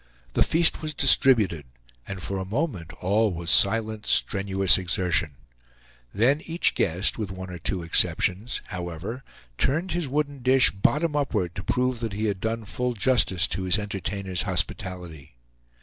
[0.33, 1.63] The feast was distributed,
[2.07, 5.35] and for a moment all was silent, strenuous exertion;
[6.11, 9.23] then each guest, with one or two exceptions, however,
[9.59, 13.65] turned his wooden dish bottom upward to prove that he had done full justice to
[13.65, 15.35] his entertainer's hospitality.